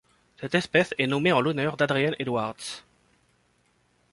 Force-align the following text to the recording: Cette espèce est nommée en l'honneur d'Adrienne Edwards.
Cette 0.39 0.55
espèce 0.55 0.95
est 0.97 1.05
nommée 1.05 1.31
en 1.31 1.41
l'honneur 1.41 1.77
d'Adrienne 1.77 2.15
Edwards. 2.17 2.83